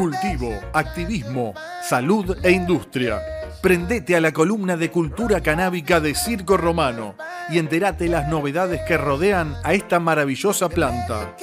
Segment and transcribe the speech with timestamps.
[0.00, 3.20] cultivo, activismo, salud e industria.
[3.60, 7.16] Prendete a la columna de cultura canábica de Circo Romano
[7.50, 11.36] y entérate las novedades que rodean a esta maravillosa planta.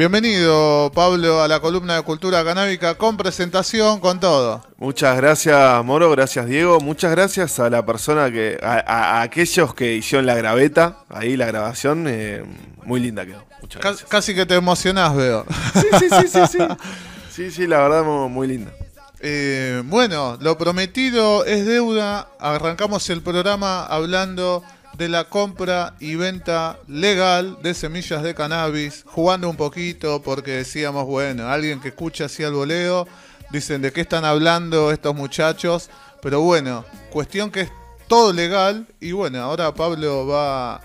[0.00, 4.64] Bienvenido, Pablo, a la columna de Cultura Canábica con presentación, con todo.
[4.78, 6.80] Muchas gracias, Moro, gracias, Diego.
[6.80, 12.06] Muchas gracias a la persona que, a, aquellos que hicieron la graveta, ahí la grabación,
[12.08, 12.42] eh,
[12.86, 13.44] muy linda quedó.
[13.60, 14.08] Muchas gracias.
[14.08, 15.44] Casi que te emocionás, veo.
[15.74, 16.58] Sí, sí, sí, sí, sí.
[17.30, 18.72] Sí, sí, la verdad, muy linda.
[19.20, 22.26] Eh, bueno, lo prometido es deuda.
[22.40, 24.64] Arrancamos el programa hablando
[24.96, 31.06] de la compra y venta legal de semillas de cannabis, jugando un poquito porque decíamos,
[31.06, 33.06] bueno, alguien que escucha así al voleo,
[33.50, 35.90] dicen de qué están hablando estos muchachos,
[36.22, 37.70] pero bueno, cuestión que es
[38.08, 40.80] todo legal y bueno, ahora Pablo va,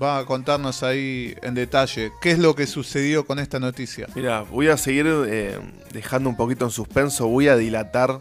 [0.00, 4.06] va a contarnos ahí en detalle qué es lo que sucedió con esta noticia.
[4.14, 5.58] Mira, voy a seguir eh,
[5.92, 8.20] dejando un poquito en suspenso, voy a dilatar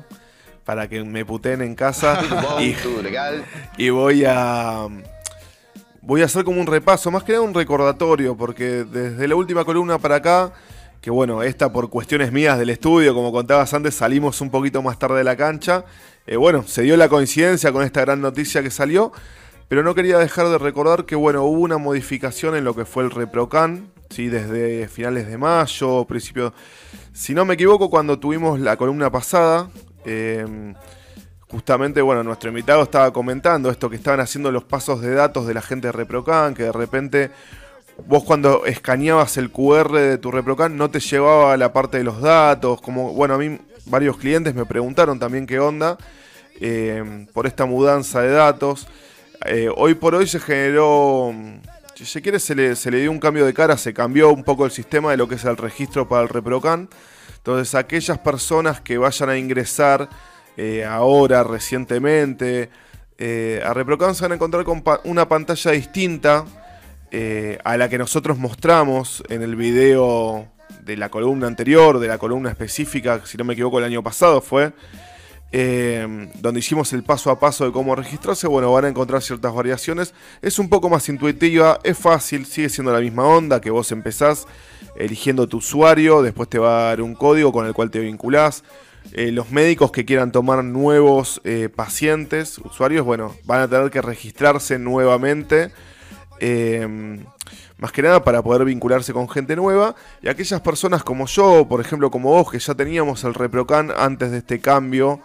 [0.65, 2.21] para que me puteen en casa
[2.59, 2.75] y,
[3.77, 4.87] y voy a
[6.07, 9.65] voy a hacer como un repaso, más que nada un recordatorio, porque desde la última
[9.65, 10.53] columna para acá,
[11.01, 14.97] que bueno, esta por cuestiones mías del estudio, como contabas antes, salimos un poquito más
[14.97, 15.83] tarde de la cancha.
[16.25, 19.11] Eh, bueno, se dio la coincidencia con esta gran noticia que salió,
[19.67, 23.03] pero no quería dejar de recordar que bueno, hubo una modificación en lo que fue
[23.03, 24.27] el ReproCan, ¿sí?
[24.29, 26.53] desde finales de mayo, principio,
[27.11, 29.69] si no me equivoco, cuando tuvimos la columna pasada.
[30.05, 30.73] Eh,
[31.49, 35.53] Justamente, bueno, nuestro invitado estaba comentando esto que estaban haciendo los pasos de datos de
[35.53, 37.31] la gente de ReproCan, que de repente
[38.05, 42.03] vos cuando escaneabas el QR de tu ReproCan no te llevaba a la parte de
[42.03, 45.97] los datos, como, bueno, a mí varios clientes me preguntaron también qué onda
[46.59, 48.87] eh, por esta mudanza de datos.
[49.45, 51.33] Eh, hoy por hoy se generó,
[51.95, 54.43] si se quiere, se le, se le dio un cambio de cara, se cambió un
[54.43, 56.89] poco el sistema de lo que es el registro para el ReproCan.
[57.37, 60.09] Entonces, aquellas personas que vayan a ingresar
[60.57, 62.69] eh, ahora, recientemente.
[63.19, 66.45] Eh, a Reprocan se van a encontrar con una pantalla distinta
[67.11, 70.47] eh, a la que nosotros mostramos en el video
[70.81, 74.41] de la columna anterior, de la columna específica, si no me equivoco el año pasado
[74.41, 74.73] fue,
[75.51, 80.13] donde hicimos el paso a paso de cómo registrarse, bueno, van a encontrar ciertas variaciones.
[80.41, 84.45] Es un poco más intuitiva, es fácil, sigue siendo la misma onda que vos empezás
[84.95, 88.63] eligiendo tu usuario, después te va a dar un código con el cual te vinculás.
[89.13, 94.01] Eh, los médicos que quieran tomar nuevos eh, pacientes, usuarios, bueno, van a tener que
[94.01, 95.71] registrarse nuevamente.
[96.39, 97.25] Em,
[97.77, 99.95] más que nada para poder vincularse con gente nueva.
[100.21, 104.31] Y aquellas personas como yo, por ejemplo, como vos, que ya teníamos el ReproCan antes
[104.31, 105.21] de este cambio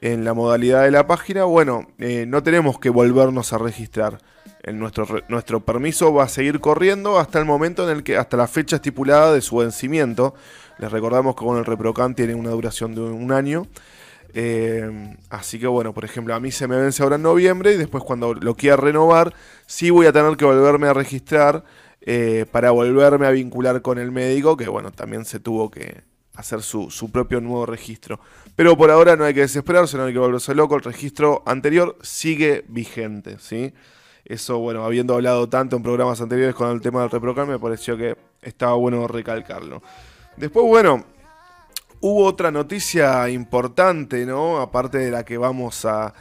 [0.00, 4.18] en la modalidad de la página, bueno, eh, no tenemos que volvernos a registrar.
[4.62, 8.36] En nuestro, nuestro permiso va a seguir corriendo hasta el momento en el que, hasta
[8.36, 10.34] la fecha estipulada de su vencimiento.
[10.78, 13.66] Les recordamos que con el ReproCan tiene una duración de un año.
[14.32, 17.76] Eh, así que bueno, por ejemplo, a mí se me vence ahora en noviembre y
[17.76, 19.34] después cuando lo quiera renovar,
[19.66, 21.64] sí voy a tener que volverme a registrar
[22.00, 26.02] eh, para volverme a vincular con el médico, que bueno, también se tuvo que
[26.40, 28.20] hacer su, propio nuevo registro.
[28.56, 31.96] Pero por ahora no hay que desesperarse, no hay que volverse loco, el registro anterior
[32.02, 33.72] sigue vigente, ¿sí?
[34.24, 37.96] Eso, bueno, habiendo hablado tanto en programas anteriores con el tema del ReproCan, me pareció
[37.96, 39.82] que estaba bueno recalcarlo.
[40.36, 41.04] Después, bueno,
[42.00, 44.60] hubo otra noticia importante, ¿no?
[44.60, 46.12] Aparte de la que vamos a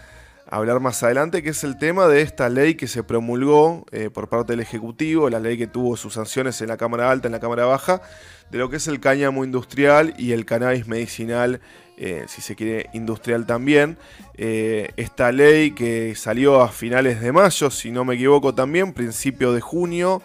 [0.49, 4.29] hablar más adelante, que es el tema de esta ley que se promulgó eh, por
[4.29, 7.39] parte del Ejecutivo, la ley que tuvo sus sanciones en la Cámara Alta, en la
[7.39, 8.01] Cámara Baja,
[8.49, 11.61] de lo que es el cáñamo industrial y el cannabis medicinal,
[11.97, 13.97] eh, si se quiere, industrial también.
[14.37, 19.53] Eh, esta ley que salió a finales de mayo, si no me equivoco también, principio
[19.53, 20.23] de junio,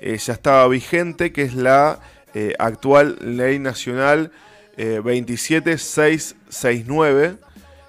[0.00, 1.98] ya estaba vigente, que es la
[2.58, 4.30] actual Ley Nacional
[4.76, 7.36] 27669, eh,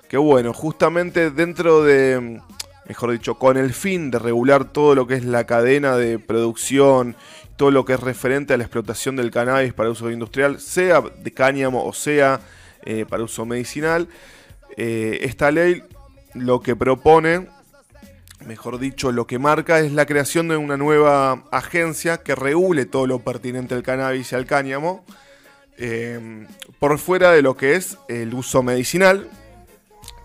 [0.07, 2.41] que bueno, justamente dentro de,
[2.87, 7.15] mejor dicho, con el fin de regular todo lo que es la cadena de producción,
[7.55, 11.31] todo lo que es referente a la explotación del cannabis para uso industrial, sea de
[11.31, 12.41] cáñamo o sea
[12.83, 14.07] eh, para uso medicinal,
[14.77, 15.83] esta ley
[16.33, 17.47] lo que propone
[18.45, 23.07] mejor dicho, lo que marca es la creación de una nueva agencia que regule todo
[23.07, 25.03] lo pertinente al cannabis y al cáñamo,
[25.77, 26.47] eh,
[26.79, 29.29] por fuera de lo que es el uso medicinal,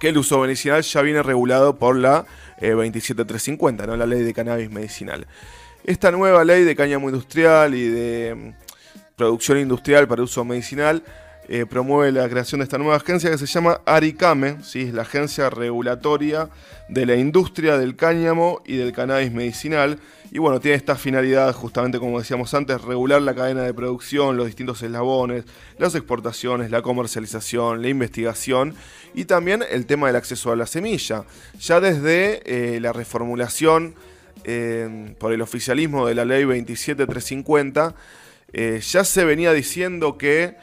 [0.00, 2.24] que el uso medicinal ya viene regulado por la
[2.60, 3.96] 27350, eh, ¿no?
[3.96, 5.26] la ley de cannabis medicinal.
[5.84, 8.52] Esta nueva ley de cáñamo industrial y de mm,
[9.14, 11.04] producción industrial para uso medicinal
[11.52, 14.82] eh, promueve la creación de esta nueva agencia que se llama ARICAME, ¿sí?
[14.82, 16.48] es la agencia regulatoria
[16.88, 19.98] de la industria del cáñamo y del cannabis medicinal.
[20.30, 24.46] Y bueno, tiene esta finalidad, justamente como decíamos antes, regular la cadena de producción, los
[24.46, 25.44] distintos eslabones,
[25.76, 28.76] las exportaciones, la comercialización, la investigación
[29.12, 31.24] y también el tema del acceso a la semilla.
[31.58, 33.96] Ya desde eh, la reformulación
[34.44, 37.94] eh, por el oficialismo de la ley 27350,
[38.52, 40.56] ya se venía diciendo que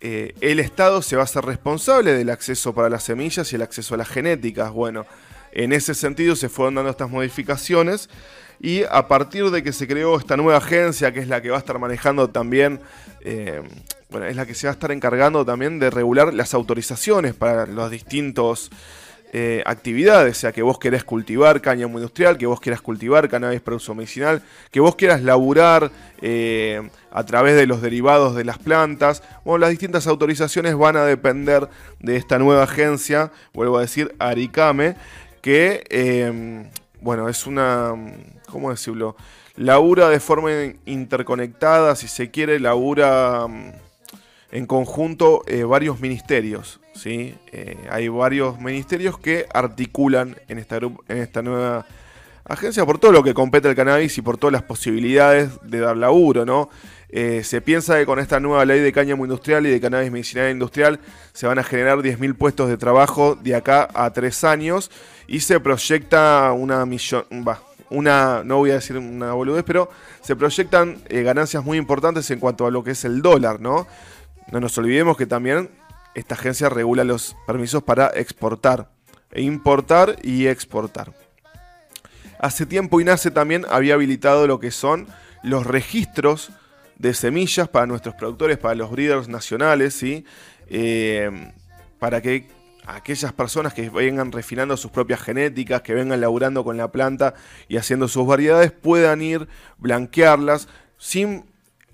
[0.00, 3.62] eh, el Estado se va a hacer responsable del acceso para las semillas y el
[3.62, 4.70] acceso a las genéticas.
[4.72, 5.06] Bueno,
[5.52, 8.10] en ese sentido se fueron dando estas modificaciones
[8.60, 11.56] y a partir de que se creó esta nueva agencia, que es la que va
[11.56, 12.80] a estar manejando también,
[13.20, 13.62] eh,
[14.10, 17.66] bueno, es la que se va a estar encargando también de regular las autorizaciones para
[17.66, 18.70] los distintos
[19.36, 23.78] eh, actividades, sea, que vos querés cultivar cáñamo industrial, que vos quieras cultivar cannabis para
[23.78, 24.40] uso medicinal,
[24.70, 25.90] que vos quieras laburar
[26.22, 29.24] eh, a través de los derivados de las plantas.
[29.44, 34.94] Bueno, las distintas autorizaciones van a depender de esta nueva agencia, vuelvo a decir, Aricame,
[35.42, 36.70] que, em,
[37.00, 37.92] bueno, es una,
[38.48, 39.16] ¿cómo decirlo?
[39.56, 40.50] Labura de forma
[40.86, 43.48] interconectada, si se quiere, labura
[44.54, 46.80] en conjunto eh, varios ministerios.
[46.94, 47.34] ¿sí?
[47.50, 51.84] Eh, hay varios ministerios que articulan en esta, en esta nueva
[52.44, 55.96] agencia por todo lo que compete el cannabis y por todas las posibilidades de dar
[55.96, 56.44] laburo.
[56.44, 56.70] ¿no?
[57.08, 60.52] Eh, se piensa que con esta nueva ley de cáñamo industrial y de cannabis medicinal
[60.52, 61.00] industrial
[61.32, 64.88] se van a generar 10.000 puestos de trabajo de acá a tres años
[65.26, 67.24] y se proyecta una millón...
[67.90, 69.90] una, no voy a decir una boludez, pero
[70.22, 73.88] se proyectan ganancias muy importantes en cuanto a lo que es el dólar, ¿no?
[74.50, 75.70] No nos olvidemos que también
[76.14, 78.90] esta agencia regula los permisos para exportar,
[79.30, 81.12] e importar y exportar.
[82.38, 85.08] Hace tiempo INASE también había habilitado lo que son
[85.42, 86.50] los registros
[86.98, 90.24] de semillas para nuestros productores, para los breeders nacionales, ¿sí?
[90.68, 91.52] Eh,
[91.98, 92.48] para que
[92.86, 97.34] aquellas personas que vengan refinando sus propias genéticas, que vengan laburando con la planta
[97.68, 99.48] y haciendo sus variedades, puedan ir,
[99.78, 100.68] blanquearlas
[100.98, 101.44] sin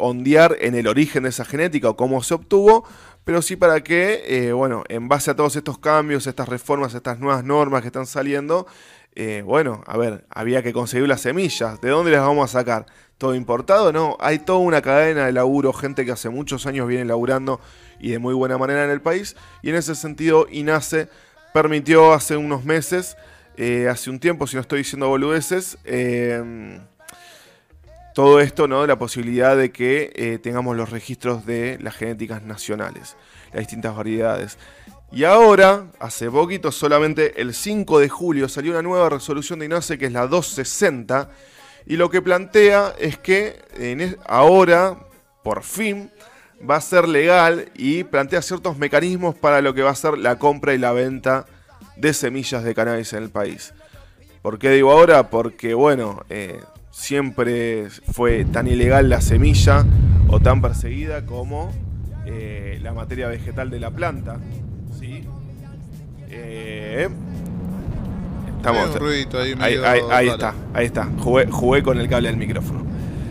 [0.01, 2.85] ondear en el origen de esa genética o cómo se obtuvo,
[3.25, 7.19] pero sí para que, eh, bueno, en base a todos estos cambios, estas reformas, estas
[7.19, 8.67] nuevas normas que están saliendo,
[9.15, 11.81] eh, bueno, a ver, había que conseguir las semillas.
[11.81, 12.87] ¿De dónde las vamos a sacar?
[13.19, 13.93] ¿Todo importado?
[13.93, 17.61] No, hay toda una cadena de laburo, gente que hace muchos años viene laburando
[17.99, 19.37] y de muy buena manera en el país.
[19.63, 21.09] Y en ese sentido, INASE
[21.53, 23.17] permitió hace unos meses,
[23.57, 25.77] eh, hace un tiempo, si no estoy diciendo boludeces,
[28.21, 28.87] todo esto, ¿no?
[28.87, 33.17] La posibilidad de que eh, tengamos los registros de las genéticas nacionales,
[33.53, 34.59] las distintas variedades.
[35.11, 39.97] Y ahora, hace poquito, solamente el 5 de julio, salió una nueva resolución de INASE
[39.97, 41.31] que es la 260.
[41.87, 44.99] Y lo que plantea es que ahora,
[45.43, 46.11] por fin,
[46.69, 50.39] va a ser legal y plantea ciertos mecanismos para lo que va a ser la
[50.39, 51.47] compra y la venta
[51.97, 53.73] de semillas de cannabis en el país.
[54.43, 55.31] ¿Por qué digo ahora?
[55.31, 56.61] Porque, bueno, eh,
[57.01, 59.87] siempre fue tan ilegal la semilla
[60.29, 61.73] o tan perseguida como
[62.27, 64.39] eh, la materia vegetal de la planta.
[64.99, 65.25] ¿sí?
[66.29, 67.09] Eh,
[68.59, 68.97] estamos,
[69.35, 69.57] ahí,
[70.11, 71.09] ahí, está, ahí está.
[71.19, 72.85] Jugué, con el cable del micrófono.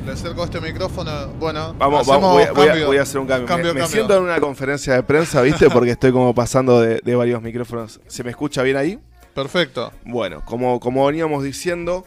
[0.03, 1.27] Le acerco este micrófono.
[1.39, 3.75] Bueno, vamos, vamos voy, a, hacer un cambio.
[3.75, 5.69] me, siento en una conferencia de prensa, ¿viste?
[5.69, 8.01] Porque estoy como pasando de, varios micrófonos.
[8.07, 8.99] ¿Se me escucha bien ahí?
[9.35, 9.93] Perfecto.
[10.05, 12.03] Bueno, como, como veníamos diciendo,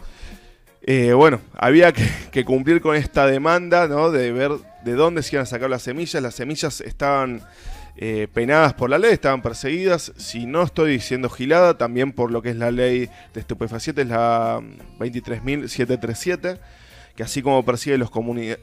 [0.84, 4.10] eh, bueno, había que, cumplir con esta demanda, ¿no?
[4.10, 4.50] De ver
[4.84, 6.20] de dónde se iban a sacar las semillas.
[6.20, 7.40] Las semillas estaban
[7.96, 10.12] eh, penadas por la ley, estaban perseguidas.
[10.16, 14.60] Si no estoy diciendo gilada, también por lo que es la ley de estupefacientes, la
[14.98, 16.58] 23.737,
[17.14, 18.10] que así como persigue los,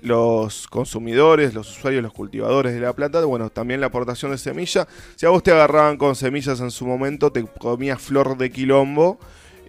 [0.01, 4.89] los consumidores, los usuarios, los cultivadores de la planta, bueno, también la aportación de semilla.
[5.15, 9.19] Si a vos te agarraban con semillas en su momento, te comías flor de quilombo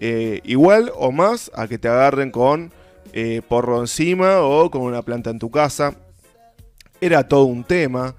[0.01, 2.73] eh, igual o más a que te agarren con
[3.13, 5.95] eh, porro encima o con una planta en tu casa.
[7.01, 8.15] Era todo un tema.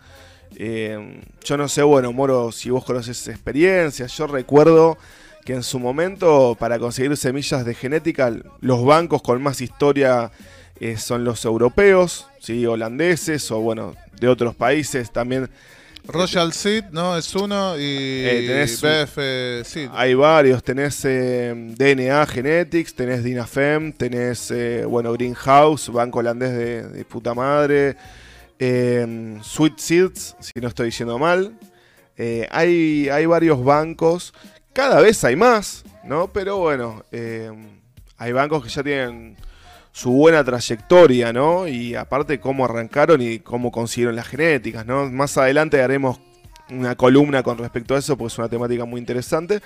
[0.55, 4.15] Eh, yo no sé, bueno, Moro, si vos conoces experiencias.
[4.15, 4.97] Yo recuerdo
[5.43, 10.31] que en su momento, para conseguir semillas de genética, los bancos con más historia
[10.97, 12.65] son los europeos, ¿sí?
[12.65, 15.47] holandeses o, bueno, de otros países también
[16.07, 17.15] Royal Seed, ¿no?
[17.17, 19.89] Es uno y eh, BF Seed.
[19.93, 27.05] Hay varios, tenés eh, DNA Genetics, tenés Dinafem, tenés, eh, bueno, Greenhouse, banco holandés de,
[27.05, 27.95] puta madre,
[28.59, 31.57] Sweet Seeds, si no estoy diciendo mal.
[32.49, 34.33] hay, hay varios bancos,
[34.73, 36.31] cada vez hay más, ¿no?
[36.31, 37.03] Pero bueno,
[38.17, 39.37] hay bancos que ya tienen
[39.91, 41.67] su buena trayectoria, ¿no?
[41.67, 45.09] Y aparte cómo arrancaron y cómo consiguieron las genéticas, ¿no?
[45.09, 46.19] Más adelante haremos
[46.69, 49.61] una columna con respecto a eso, porque es una temática muy interesante.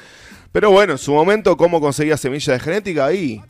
[0.51, 3.05] Pero bueno, en su momento, ¿cómo conseguía semillas de genética?
[3.05, 3.41] Ahí.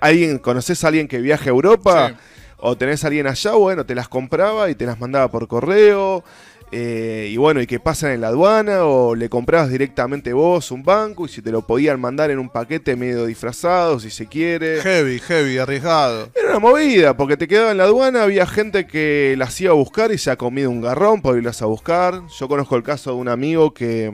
[0.00, 2.14] ¿Alguien, ¿Conoces a alguien que viaje a Europa?
[2.58, 6.24] O tenés a alguien allá, bueno, te las compraba y te las mandaba por correo.
[6.72, 10.82] Eh, y bueno, y que pasan en la aduana o le comprabas directamente vos un
[10.82, 14.80] banco y si te lo podían mandar en un paquete medio disfrazado, si se quiere.
[14.80, 16.30] Heavy, heavy, arriesgado.
[16.34, 19.74] Era una movida, porque te quedaba en la aduana, había gente que las iba a
[19.74, 22.22] buscar y se ha comido un garrón por irlas a buscar.
[22.36, 24.12] Yo conozco el caso de un amigo que,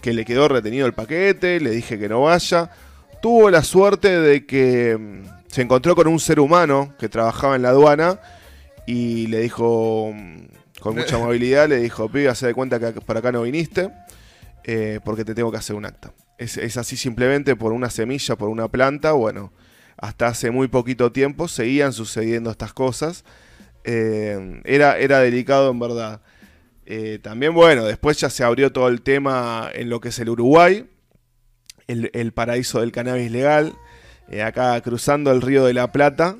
[0.00, 2.70] que le quedó retenido el paquete, le dije que no vaya.
[3.20, 7.62] Tuvo la suerte de que mm, se encontró con un ser humano que trabajaba en
[7.62, 8.18] la aduana
[8.86, 13.20] y le dijo mm, con mucha amabilidad, le dijo, pibe, hace de cuenta que para
[13.20, 13.90] acá no viniste,
[14.64, 16.12] eh, porque te tengo que hacer un acta.
[16.38, 19.52] Es, así simplemente por una semilla, por una planta, bueno,
[19.98, 23.24] hasta hace muy poquito tiempo seguían sucediendo estas cosas.
[23.84, 26.22] Eh, era, era delicado en verdad.
[26.86, 30.30] Eh, también, bueno, después ya se abrió todo el tema en lo que es el
[30.30, 30.88] Uruguay,
[31.86, 33.74] el, paraíso del cannabis legal,
[34.42, 36.36] acá cruzando el río de la Plata.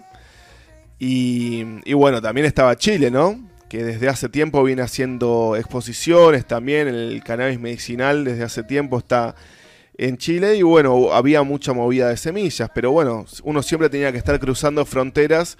[0.99, 3.50] Y, y, bueno, también estaba Chile, ¿no?
[3.71, 9.37] Que desde hace tiempo viene haciendo exposiciones también, el cannabis medicinal desde hace tiempo está
[9.97, 14.19] en Chile y bueno, había mucha movida de semillas, pero bueno, uno siempre tenía que
[14.19, 15.57] estar cruzando fronteras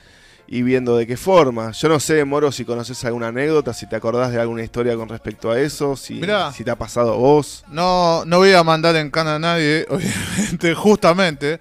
[0.49, 1.71] y viendo de qué forma.
[1.71, 5.09] Yo no sé, Moro, si conoces alguna anécdota, si te acordás de alguna historia con
[5.09, 6.21] respecto a eso, si,
[6.53, 7.65] si te ha pasado a vos.
[7.69, 11.61] No, no voy a mandar en cana a nadie, obviamente, justamente,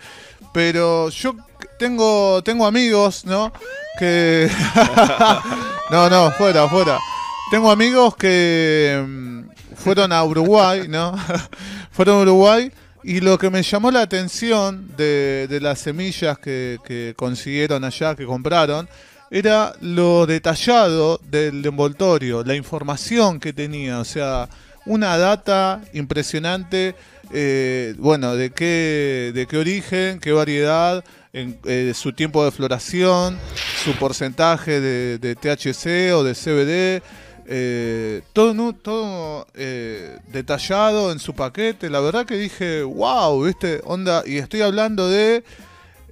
[0.51, 1.35] pero yo
[1.77, 3.53] tengo, tengo amigos, ¿no?
[3.99, 4.49] Que...
[5.89, 6.99] no, no, fuera, fuera.
[7.49, 11.15] Tengo amigos que mm, fueron a Uruguay, ¿no?
[11.91, 12.71] fueron a Uruguay
[13.03, 18.89] y lo que me llamó la atención de, las semillas que, consiguieron allá, que compraron,
[19.31, 24.49] era lo detallado del envoltorio, la información que tenía, o sea,
[24.85, 26.95] una data impresionante,
[27.31, 33.37] eh, bueno, de qué, de qué origen, qué variedad, eh, su tiempo de floración,
[33.83, 37.03] su porcentaje de, THC o de CBD,
[37.51, 39.47] eh, todo, todo
[40.31, 41.89] detallado en su paquete.
[41.89, 43.81] La verdad que dije, wow, ¿viste?
[43.85, 45.43] Onda, y estoy hablando de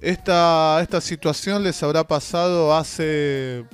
[0.00, 3.64] esta, esta situación les habrá pasado hace,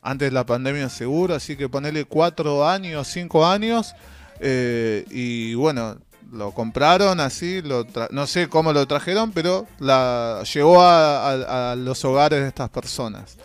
[0.00, 3.94] antes de la pandemia seguro, así que ponele cuatro años, cinco años.
[4.40, 5.98] y bueno,
[6.30, 12.40] lo compraron así, lo no sé cómo lo trajeron, pero la llegó a, los hogares
[12.40, 13.36] de estas personas.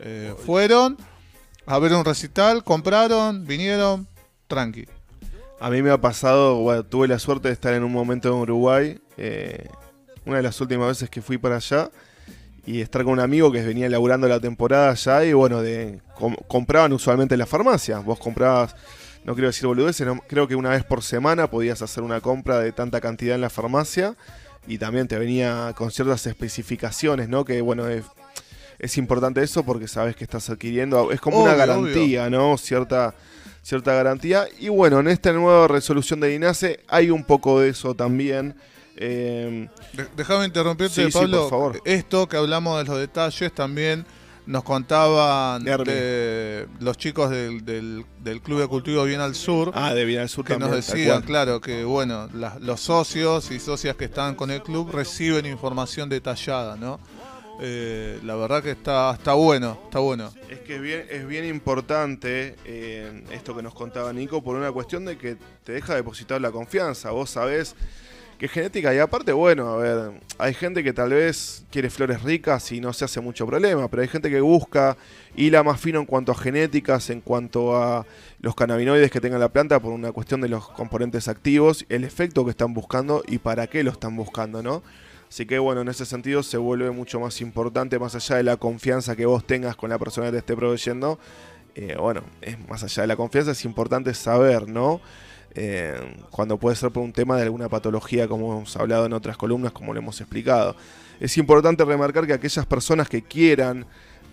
[0.00, 0.96] Eh, fueron
[1.66, 4.06] a ver un recital, compraron, vinieron,
[4.48, 4.86] tranqui.
[5.60, 8.98] A mí me ha pasado, tuve la suerte de estar en un momento en Uruguay,
[9.16, 9.68] eh,
[10.26, 11.90] una de las últimas veces que fui para allá,
[12.66, 16.00] y estar con un amigo que venía laburando la temporada allá, y bueno, de,
[16.48, 18.00] compraban usualmente en la farmacia.
[18.00, 18.74] Vos comprabas
[19.24, 22.72] no quiero decir boludeces, creo que una vez por semana podías hacer una compra de
[22.72, 24.16] tanta cantidad en la farmacia
[24.66, 27.44] y también te venía con ciertas especificaciones, ¿no?
[27.44, 28.04] Que bueno, es,
[28.78, 32.56] es importante eso porque sabes que estás adquiriendo, es como una garantía, ¿no?
[32.58, 33.14] Cierta,
[33.62, 34.46] cierta garantía.
[34.58, 38.56] Y bueno, en esta nueva resolución de INASE hay un poco de eso también.
[38.96, 39.68] Eh,
[40.16, 41.42] Déjame interrumpirte, Pablo.
[41.42, 41.82] por favor.
[41.84, 44.04] Esto que hablamos de los detalles también
[44.46, 45.64] nos contaban
[46.80, 49.72] los chicos del, del, Club de Cultivo Bien al Sur.
[49.74, 52.28] Ah, de Bien al Sur que nos decían, claro, que bueno,
[52.60, 56.98] los socios y socias que están con el club reciben información detallada, ¿no?
[57.60, 60.32] Eh, la verdad que está, está bueno, está bueno.
[60.50, 64.72] Es que es bien, es bien importante eh, esto que nos contaba Nico por una
[64.72, 67.10] cuestión de que te deja depositar la confianza.
[67.10, 67.76] Vos sabés
[68.42, 72.72] que genética y aparte, bueno, a ver, hay gente que tal vez quiere flores ricas
[72.72, 74.96] y no se hace mucho problema, pero hay gente que busca
[75.36, 78.04] la más fino en cuanto a genéticas, en cuanto a
[78.40, 82.44] los cannabinoides que tenga la planta por una cuestión de los componentes activos, el efecto
[82.44, 84.82] que están buscando y para qué lo están buscando, ¿no?
[85.28, 88.56] Así que bueno, en ese sentido se vuelve mucho más importante, más allá de la
[88.56, 91.20] confianza que vos tengas con la persona que te esté proveyendo.
[91.76, 95.00] Eh, bueno, es más allá de la confianza, es importante saber, ¿no?
[95.54, 99.36] Eh, cuando puede ser por un tema de alguna patología, como hemos hablado en otras
[99.36, 100.76] columnas, como lo hemos explicado.
[101.20, 103.86] Es importante remarcar que aquellas personas que quieran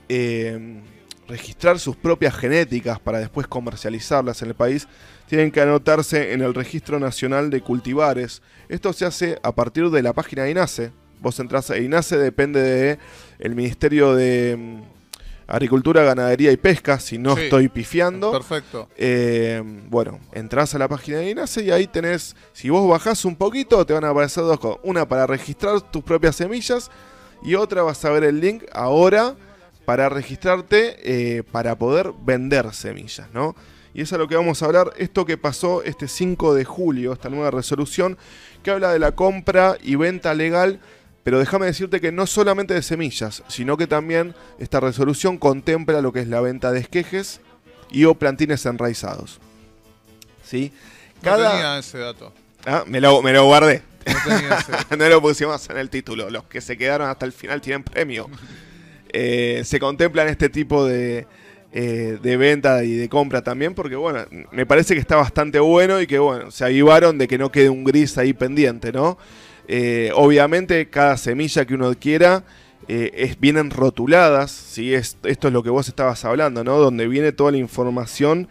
[0.07, 0.81] eh,
[1.29, 4.87] registrar sus propias genéticas para después comercializarlas en el país,
[5.27, 8.41] tienen que anotarse en el Registro Nacional de Cultivares.
[8.67, 10.91] Esto se hace a partir de la página de INASE.
[11.21, 12.99] Vos entras a INASE, depende del
[13.37, 14.81] el Ministerio de
[15.49, 18.31] Agricultura, Ganadería y Pesca, si no estoy pifiando.
[18.31, 18.87] Perfecto.
[18.95, 23.35] Eh, bueno, entras a la página de INASE y ahí tenés, si vos bajás un
[23.35, 24.79] poquito, te van a aparecer dos cosas.
[24.83, 26.91] Una para registrar tus propias semillas
[27.43, 29.35] y otra vas a ver el link ahora
[29.85, 33.55] para registrarte eh, para poder vender semillas, ¿no?
[33.91, 37.11] Y es a lo que vamos a hablar, esto que pasó este 5 de julio,
[37.11, 38.19] esta nueva resolución,
[38.61, 40.79] que habla de la compra y venta legal,
[41.23, 46.13] pero déjame decirte que no solamente de semillas, sino que también esta resolución contempla lo
[46.13, 47.41] que es la venta de esquejes
[47.91, 49.39] y o plantines enraizados.
[50.43, 50.71] ¿Sí?
[51.21, 51.51] Cada...
[51.51, 52.33] tenía ese dato.
[52.65, 53.83] Ah, me lo, me lo guardé.
[54.97, 56.29] No, lo pusimos en el título.
[56.29, 58.29] Los que se quedaron hasta el final tienen premio.
[59.11, 61.25] Eh, se contemplan este tipo de,
[61.71, 65.99] eh, de venta y de compra también, porque bueno, me parece que está bastante bueno
[65.99, 69.17] y que bueno, se avivaron de que no quede un gris ahí pendiente, ¿no?
[69.71, 72.43] Eh, obviamente cada semilla que uno adquiera
[72.87, 74.95] es, vienen rotuladas, ¿sí?
[74.95, 76.79] Es, esto es lo que vos estabas hablando, ¿no?
[76.79, 78.47] Donde viene toda la información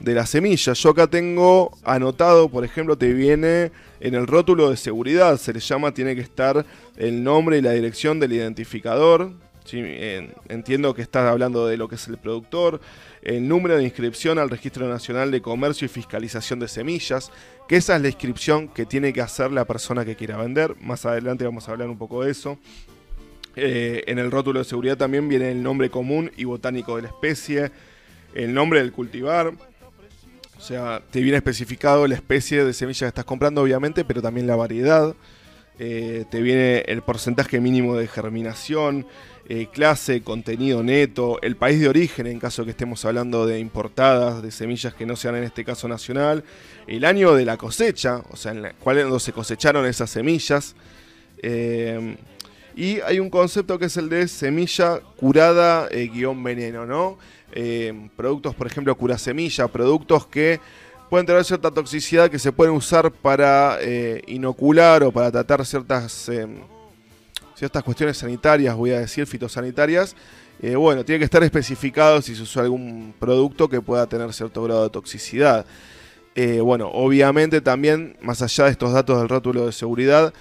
[0.00, 0.72] de la semilla.
[0.72, 3.70] Yo acá tengo anotado, por ejemplo, te viene
[4.00, 7.72] en el rótulo de seguridad, se le llama, tiene que estar el nombre y la
[7.72, 9.32] dirección del identificador.
[9.72, 12.80] Entiendo que estás hablando de lo que es el productor,
[13.22, 17.30] el número de inscripción al Registro Nacional de Comercio y Fiscalización de Semillas,
[17.68, 20.76] que esa es la inscripción que tiene que hacer la persona que quiera vender.
[20.80, 22.58] Más adelante vamos a hablar un poco de eso.
[23.56, 27.08] Eh, en el rótulo de seguridad también viene el nombre común y botánico de la
[27.08, 27.70] especie,
[28.34, 29.52] el nombre del cultivar,
[30.58, 34.46] o sea, te viene especificado la especie de semilla que estás comprando, obviamente, pero también
[34.46, 35.14] la variedad.
[35.78, 39.06] Eh, te viene el porcentaje mínimo de germinación,
[39.48, 44.42] eh, clase, contenido neto, el país de origen en caso que estemos hablando de importadas,
[44.42, 46.44] de semillas que no sean en este caso nacional,
[46.86, 50.74] el año de la cosecha, o sea, en cuál se cosecharon esas semillas.
[51.42, 52.16] Eh,
[52.74, 57.18] y hay un concepto que es el de semilla curada guion veneno, ¿no?
[58.16, 60.60] Productos, por ejemplo, cura semilla, productos que
[61.08, 66.28] pueden tener cierta toxicidad que se pueden usar para eh, inocular o para tratar ciertas,
[66.28, 66.46] eh,
[67.54, 70.16] ciertas cuestiones sanitarias, voy a decir, fitosanitarias.
[70.76, 74.84] bueno, tiene que estar especificado si se usa algún producto que pueda tener cierto grado
[74.84, 75.66] de toxicidad.
[76.62, 80.32] bueno, obviamente también, más allá de estos datos del rótulo de seguridad,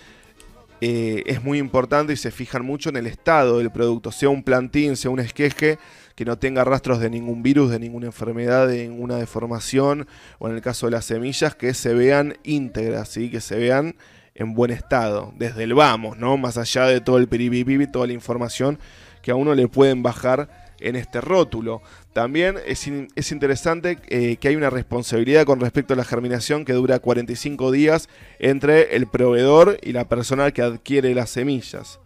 [0.80, 4.96] es muy importante y se fijan mucho en el estado del producto, sea un plantín,
[4.96, 5.80] sea un esqueje,
[6.16, 10.08] que no tenga rastros de ningún virus, de ninguna enfermedad, de ninguna deformación,
[10.40, 13.30] o en el caso de las semillas, que se vean íntegras, ¿sí?
[13.30, 13.96] que se vean
[14.34, 16.36] en buen estado, desde el vamos, ¿no?
[16.38, 18.80] Más allá de todo el piripipipi, toda la información
[19.22, 20.50] que a uno le pueden bajar
[20.80, 21.82] en este rótulo.
[22.14, 26.74] También es, es interesante eh, que hay una responsabilidad con respecto a la germinación que
[26.74, 32.00] dura 45 días entre el proveedor y la persona que adquiere las semillas.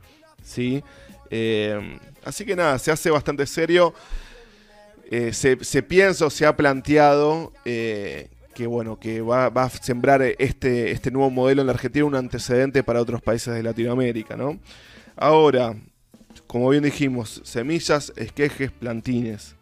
[0.44, 0.84] ¿sí?
[1.32, 3.94] Eh, así que nada, se hace bastante serio.
[5.12, 10.92] Eh, se, piensa o se ha planteado eh, que bueno, que va, a sembrar este,
[10.92, 14.60] este nuevo modelo en la Argentina un antecedente para otros países de Latinoamérica, ¿no?
[15.16, 15.76] Ahora,
[16.46, 19.56] como bien dijimos, semillas, esquejes, plantines.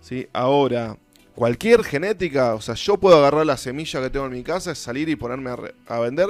[0.00, 0.28] ¿sí?
[0.32, 0.96] Ahora,
[1.34, 5.08] cualquier genética, o sea, yo puedo agarrar la semilla que tengo en mi casa, salir
[5.08, 5.50] y ponerme
[5.86, 6.28] a vender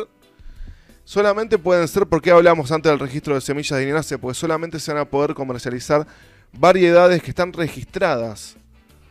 [1.08, 4.92] solamente pueden ser, porque hablamos antes del registro de semillas de linaje, pues solamente se
[4.92, 6.06] van a poder comercializar
[6.52, 8.58] variedades que están registradas,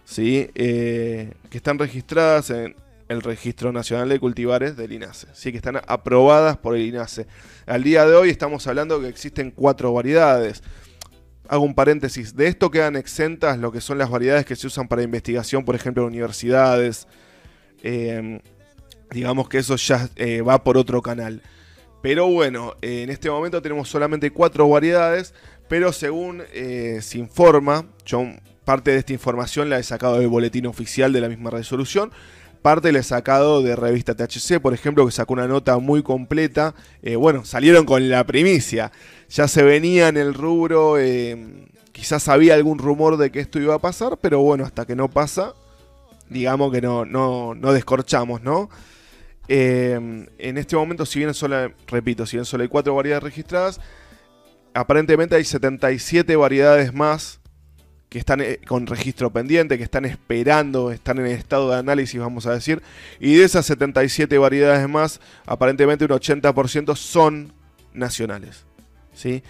[0.05, 0.47] ¿sí?
[0.53, 2.75] Eh, que están registradas en
[3.07, 5.49] el Registro Nacional de Cultivares del INASE, ¿sí?
[5.49, 7.25] que están aprobadas por el INASE.
[7.65, 10.61] Al día de hoy estamos hablando que existen cuatro variedades.
[11.47, 14.87] Hago un paréntesis, de esto quedan exentas lo que son las variedades que se usan
[14.87, 17.07] para investigación, por ejemplo, en universidades.
[17.81, 18.39] Eh,
[19.09, 21.41] digamos que eso ya eh, va por otro canal.
[22.07, 25.33] Pero bueno, eh, en este momento tenemos solamente cuatro variedades,
[25.67, 28.23] pero según eh, se informa, yo
[28.63, 32.13] parte de esta información la he sacado del boletín oficial de la misma resolución,
[32.61, 36.75] parte la he sacado de revista THC, por ejemplo, que sacó una nota muy completa.
[37.03, 38.93] Eh, bueno, salieron con la primicia,
[39.27, 40.95] ya se venía en el rubro,
[41.91, 45.09] quizás había algún rumor de que esto iba a pasar, pero bueno, hasta que no
[45.09, 45.55] pasa,
[46.29, 48.69] digamos que no, no, no descorchamos, ¿no?
[49.47, 53.79] Em, en este momento, si bien solo, repito, si bien solo hay cuatro variedades registradas,
[54.73, 57.39] aparentemente hay 77 variedades más
[58.09, 62.45] que están eh, con registro pendiente, que están esperando, están en estado de análisis, vamos
[62.45, 62.81] a decir.
[63.19, 67.53] Y de esas 77 variedades más, aparentemente un 80% son
[67.93, 68.65] nacionales.
[69.13, 69.43] ¿sí?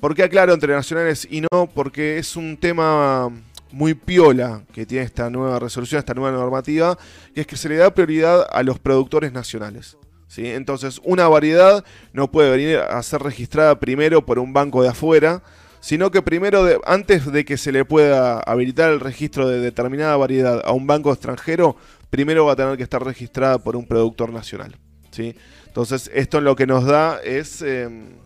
[0.00, 1.68] ¿Por qué aclaro entre nacionales y no?
[1.72, 3.30] Porque es un tema
[3.74, 6.96] muy piola que tiene esta nueva resolución, esta nueva normativa,
[7.34, 9.98] y es que se le da prioridad a los productores nacionales.
[10.28, 10.46] ¿sí?
[10.46, 15.42] Entonces, una variedad no puede venir a ser registrada primero por un banco de afuera,
[15.80, 20.62] sino que primero, antes de que se le pueda habilitar el registro de determinada variedad
[20.64, 21.76] a un banco extranjero,
[22.10, 24.78] primero va a tener que estar registrada por un productor nacional.
[25.10, 25.34] ¿sí?
[25.66, 27.60] Entonces, esto lo que nos da es...
[27.60, 28.23] Em,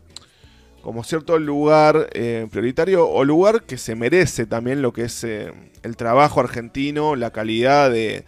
[0.88, 5.52] como cierto lugar eh, prioritario o lugar que se merece también lo que es eh,
[5.82, 8.24] el trabajo argentino, la calidad de,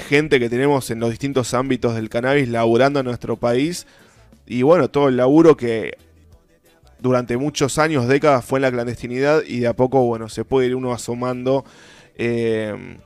[0.00, 3.86] gente que tenemos en los distintos ámbitos del cannabis laburando en nuestro país.
[4.44, 5.98] Y bueno, todo el laburo que
[6.98, 10.66] durante muchos años, décadas fue en la clandestinidad y de a poco, bueno, se puede
[10.66, 11.64] ir uno asomando
[12.16, 12.98] eh,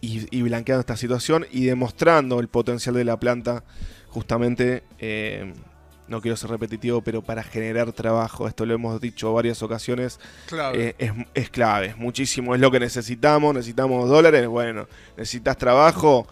[0.00, 3.62] y, blanqueando esta situación y demostrando el potencial de la planta
[4.08, 4.82] justamente
[6.12, 10.20] no quiero ser repetitivo, pero para generar trabajo, esto lo hemos dicho varias ocasiones,
[10.74, 10.94] eh,
[11.32, 16.28] es, clave, es muchísimo, es lo que necesitamos, necesitamos dólares, bueno, necesitas trabajo,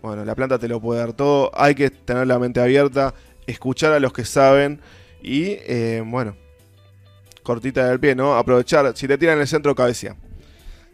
[0.00, 3.12] bueno, la planta te lo puede dar todo, hay que tener la mente abierta,
[3.46, 4.80] escuchar a los que saben
[5.22, 6.34] y, eh, bueno,
[7.42, 8.34] cortita del pie, ¿no?
[8.34, 10.16] Aprovechar, si te tiran en el centro, cabecea.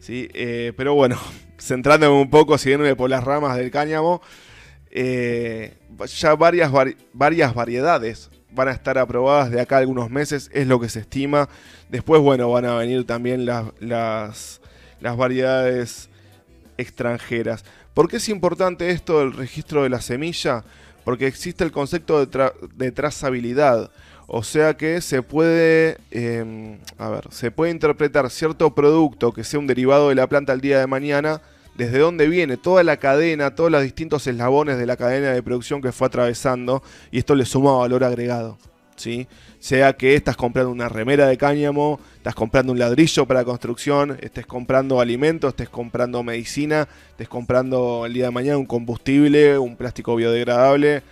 [0.00, 0.28] ¿sí?
[0.34, 1.16] Eh, pero bueno,
[1.58, 4.20] centrándome un poco, siguiéndome por las ramas del cáñamo,
[4.98, 5.74] eh,
[6.06, 6.72] ya varias,
[7.12, 11.00] varias variedades van a estar aprobadas de acá a algunos meses, es lo que se
[11.00, 11.50] estima.
[11.90, 14.60] Después, bueno, van a venir también las, las,
[15.00, 16.08] variedades
[16.78, 17.62] extranjeras.
[17.92, 20.64] ¿Por qué es importante esto del registro de la semilla?
[21.04, 23.90] Porque existe el concepto de, trazabilidad.
[24.26, 29.60] O sea que se puede, em, a ver, se puede interpretar cierto producto que sea
[29.60, 31.42] un derivado de la planta al día de mañana
[31.76, 35.82] desde dónde viene toda la cadena, todos los distintos eslabones de la cadena de producción
[35.82, 38.58] que fue atravesando y esto le suma valor agregado.
[38.96, 39.28] ¿sí?
[39.58, 44.46] Sea que estás comprando una remera de cáñamo, estás comprando un ladrillo para construcción, estés
[44.46, 50.16] comprando alimentos, estés comprando medicina, estés comprando el día de mañana un combustible, un plástico
[50.16, 51.02] biodegradable.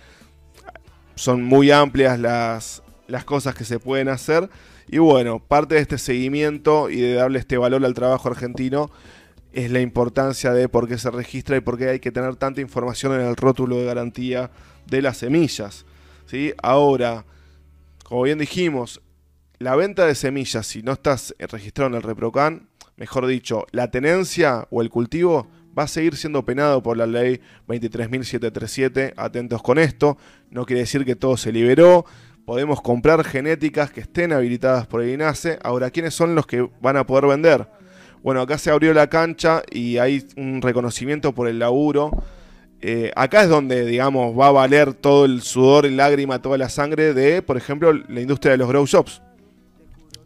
[1.15, 4.49] Son muy amplias las, las cosas que se pueden hacer.
[4.87, 8.91] Y bueno, parte de este seguimiento y de darle este valor al trabajo argentino
[9.55, 12.59] es la importancia de por qué se registra y por qué hay que tener tanta
[12.59, 14.51] información en el rótulo de garantía
[14.85, 15.85] de las semillas.
[16.25, 16.53] ¿sí?
[16.61, 17.25] Ahora,
[18.03, 19.01] como bien dijimos,
[19.57, 24.67] la venta de semillas, si no estás registrado en el ReproCan, mejor dicho, la tenencia
[24.71, 27.39] o el cultivo va a seguir siendo penado por la ley
[27.69, 29.13] 23.737.
[29.15, 30.17] Atentos con esto,
[30.49, 32.05] no quiere decir que todo se liberó.
[32.45, 35.59] Podemos comprar genéticas que estén habilitadas por el INASE.
[35.63, 37.84] Ahora, ¿quiénes son los que van a poder vender?
[38.23, 42.11] Bueno, acá se abrió la cancha y hay un reconocimiento por el laburo.
[42.81, 46.69] Eh, acá es donde, digamos, va a valer todo el sudor, el lágrima, toda la
[46.69, 49.21] sangre de, por ejemplo, la industria de los grow shops.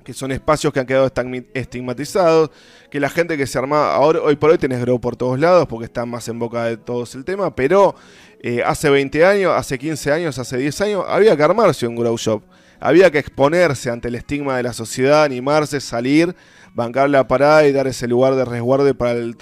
[0.04, 1.12] Que son espacios que han quedado
[1.54, 2.52] estigmatizados.
[2.90, 3.94] Que la gente que se arma.
[3.94, 6.78] Ahora, hoy por hoy tenés grow por todos lados porque está más en boca de
[6.78, 7.56] todos el tema.
[7.56, 7.96] Pero
[8.42, 12.18] eh, hace 20 años, hace 15 años, hace 10 años, había que armarse un grow
[12.18, 12.42] shop.
[12.80, 16.36] Había que exponerse ante el estigma de la sociedad, animarse, salir
[16.74, 19.38] bancar la parada y dar ese lugar de resguardo para, el,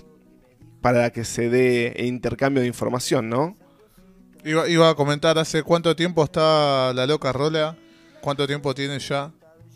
[0.81, 3.55] para que se dé intercambio de información, ¿no?
[4.43, 7.75] Iba, iba a comentar, ¿hace cuánto tiempo está la loca Rola?
[8.21, 9.31] ¿Cuánto tiempo tiene ya?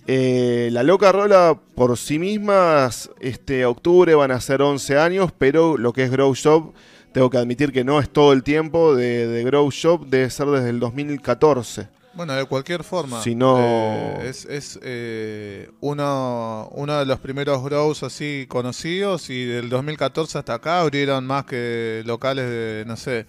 [0.08, 5.78] Eh, la Loca Rola por sí misma, este octubre van a ser 11 años, pero
[5.78, 6.74] lo que es Grow Shop,
[7.14, 10.48] tengo que admitir que no es todo el tiempo de, de Grow Shop, debe ser
[10.48, 11.88] desde el 2014.
[12.14, 13.22] Bueno, de cualquier forma.
[13.22, 13.58] Si no...
[13.60, 20.38] Eh, es es eh, uno, uno de los primeros grows así conocidos y del 2014
[20.38, 23.26] hasta acá abrieron más que locales de, no sé,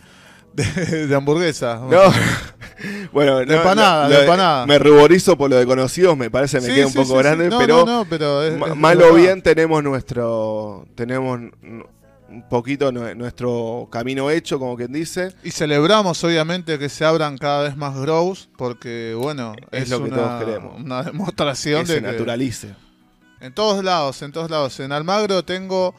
[0.52, 1.80] de, hamburguesa.
[1.88, 2.00] No.
[3.12, 4.66] bueno, de empanada, de empanada.
[4.66, 8.04] Me ruborizo por lo de conocidos, me parece me queda un poco grande, pero, no,
[8.08, 11.40] pero es, malo bien tenemos nuestro tenemos
[12.32, 15.32] un poquito nuestro camino hecho, como quien dice.
[15.44, 20.10] Y celebramos, obviamente, que se abran cada vez más grows, porque, bueno, es, lo que
[20.10, 20.80] una, todos queremos.
[20.80, 22.74] Una demostración de se naturalice.
[23.40, 24.80] en todos lados, en todos lados.
[24.80, 25.94] En Almagro tengo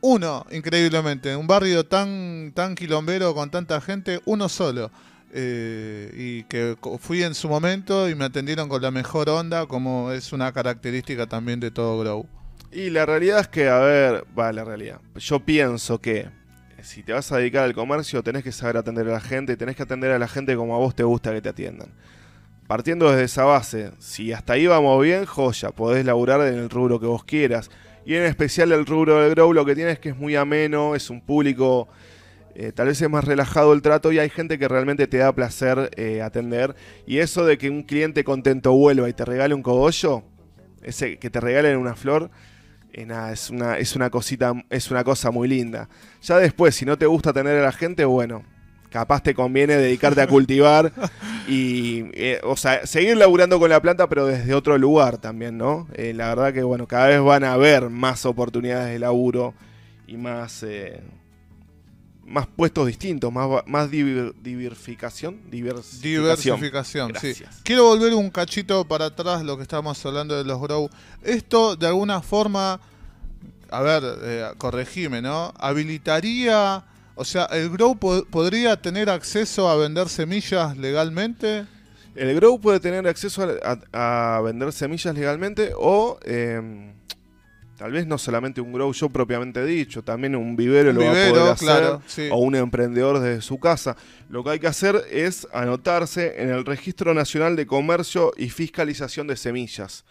[0.00, 1.36] uno, increíblemente.
[1.36, 4.90] Un barrio tan, tan quilombero con tanta gente, uno solo.
[5.32, 10.10] Eh, y que fui en su momento y me atendieron con la mejor onda, como
[10.10, 12.26] es una característica también de todo grow.
[12.72, 15.00] Y la realidad es que, a ver, va, la realidad.
[15.16, 16.28] Yo pienso que
[16.82, 19.76] si te vas a dedicar al comercio, tenés que saber atender a la gente, tenés
[19.76, 21.88] que atender a la gente como a vos te gusta que te atiendan.
[22.68, 27.00] Partiendo desde esa base, si hasta ahí vamos bien, joya, podés laburar en el rubro
[27.00, 27.70] que vos quieras.
[28.06, 30.94] Y en especial el rubro del grow lo que tiene es que es muy ameno,
[30.94, 31.88] es un público,
[32.54, 35.34] eh, tal vez es más relajado el trato y hay gente que realmente te da
[35.34, 36.76] placer eh, atender.
[37.06, 40.22] Y eso de que un cliente contento vuelva y te regale un cogollo,
[40.82, 42.30] ese que te regalen una flor,
[42.92, 45.88] eh, es una, es una cosita, es una cosa muy linda.
[46.22, 48.42] Ya después, si no te gusta tener a la gente, bueno,
[48.90, 50.92] capaz te conviene dedicarte a cultivar
[51.48, 55.88] y, eh, o sea, seguir laburando con la planta, pero desde otro lugar también, ¿no?
[55.94, 59.54] Eh, la verdad que, bueno, cada vez van a haber más oportunidades de laburo
[60.06, 60.64] y más,
[62.30, 65.40] más puestos distintos, más, más diversificación.
[65.50, 67.34] Diversificación, sí.
[67.64, 70.88] Quiero volver un cachito para atrás lo que estábamos hablando de los grow.
[71.22, 72.80] Esto de alguna forma,
[73.68, 75.52] a ver, eh, corregime, ¿no?
[75.58, 76.84] Habilitaría,
[77.16, 81.66] o sea, ¿el grow podría tener acceso a vender semillas legalmente?
[82.14, 83.44] El grow puede tener acceso
[83.92, 86.20] a, vender semillas legalmente o...
[86.24, 86.99] Em,
[87.80, 91.30] tal vez no solamente un grow shop propiamente dicho, también un vivero lo va a
[91.30, 93.96] poder hacer o un emprendedor desde su casa.
[94.28, 99.28] Lo que hay que hacer es anotarse en el Registro Nacional de Comercio y Fiscalización
[99.28, 100.04] de Semillas.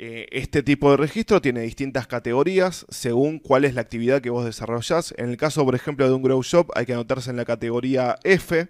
[0.00, 4.44] Eh, este tipo de registro tiene distintas categorías según cuál es la actividad que vos
[4.44, 5.14] desarrollás.
[5.16, 8.18] En el caso, por ejemplo, de un grow shop, hay que anotarse en la categoría
[8.24, 8.66] F.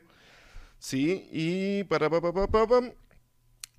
[0.78, 1.26] ¿sí?
[1.32, 2.10] Y para,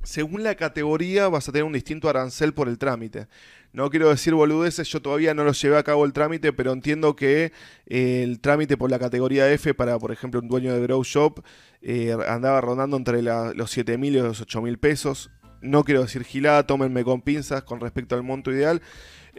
[0.04, 3.28] según la categoría vas a tener un distinto arancel por el trámite.
[3.74, 7.16] No quiero decir boludeces, yo todavía no lo llevé a cabo el trámite, pero entiendo
[7.16, 7.54] que
[7.86, 11.42] eh, el trámite por la categoría F para, por ejemplo, un dueño de Grow Shop
[11.82, 15.32] eh, andaba rondando entre los 7 mil y los 8 mil pesos.
[15.62, 18.82] No quiero decir gilada, tómenme con pinzas con respecto al monto ideal.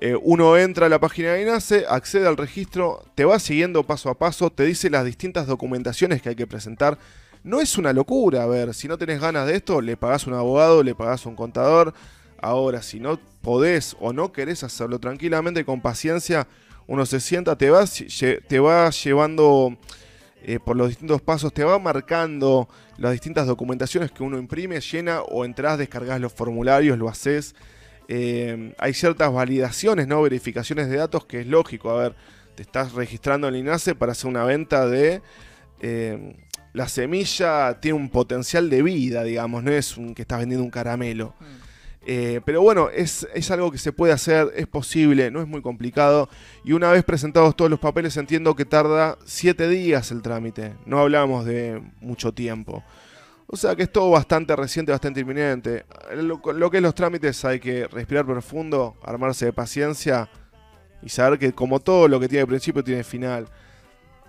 [0.00, 4.08] Eh, uno entra a la página de INASE, accede al registro, te va siguiendo paso
[4.08, 6.98] a paso, te dice las distintas documentaciones que hay que presentar.
[7.44, 10.34] No es una locura, a ver, si no tenés ganas de esto, le pagás un
[10.34, 11.92] abogado, le pagás un contador,
[12.42, 16.48] Ahora, si no podés o no querés hacerlo tranquilamente, con paciencia,
[16.88, 17.84] uno se sienta, te va,
[18.48, 19.78] te va llevando
[20.42, 25.22] eh, por los distintos pasos, te va marcando las distintas documentaciones que uno imprime, llena
[25.22, 27.54] o entras, descargas los formularios, lo haces.
[28.08, 30.20] Eh, hay ciertas validaciones, ¿no?
[30.20, 31.90] Verificaciones de datos que es lógico.
[31.90, 32.16] A ver,
[32.56, 35.22] te estás registrando en INASE para hacer una venta de.
[35.78, 36.34] Eh,
[36.72, 40.70] la semilla tiene un potencial de vida, digamos, no es un, que estás vendiendo un
[40.70, 41.34] caramelo.
[41.40, 41.62] Mm.
[42.04, 46.28] Eh, pero bueno, es, algo que se puede hacer, es posible, no es muy complicado.
[46.64, 50.74] Y una vez presentados todos los papeles, entiendo que tarda 7 días el trámite.
[50.84, 52.82] No hablamos de mucho tiempo.
[53.46, 55.84] O sea que es todo bastante reciente, bastante inminente.
[56.16, 60.28] Lo, lo que es los trámites hay que respirar profundo, armarse de paciencia
[61.02, 63.46] y saber que como todo lo que tiene principio tiene final.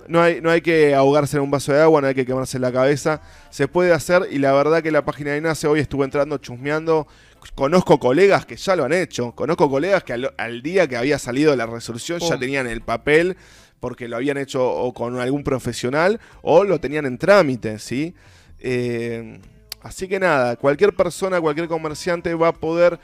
[0.08, 2.60] No hay, no hay que ahogarse en un vaso de agua, no hay que quemarse
[2.60, 3.22] la cabeza.
[3.50, 7.08] Se puede hacer y la verdad que la página de NACE hoy estuvo entrando chusmeando
[7.56, 9.34] Conozco colegas que ya lo han hecho.
[9.34, 13.38] Conozco colegas que al, día que había salido la resolución ya tenían el papel
[13.80, 18.16] porque lo habían hecho o con algún profesional o lo tenían en trámite, ¿sí?
[18.60, 19.40] Eh,
[19.82, 23.00] así que nada, cualquier persona, cualquier comerciante va a poder